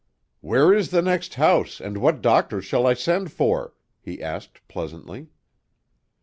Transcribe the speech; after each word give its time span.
"Where 0.39 0.73
is 0.73 0.89
the 0.89 1.03
next 1.03 1.35
house, 1.35 1.79
and 1.79 1.99
what 1.99 2.23
doctor 2.23 2.59
shall 2.59 2.87
I 2.87 2.95
send 2.95 3.31
for?" 3.31 3.75
he 4.01 4.19
asked 4.19 4.67
pleasantly. 4.67 5.27